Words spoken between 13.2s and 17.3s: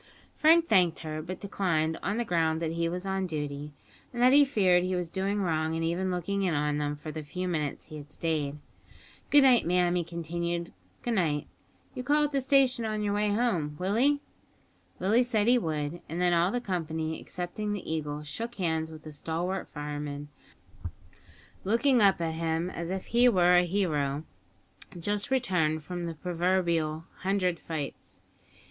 home, Willie?" Willie said he would, and then all the company,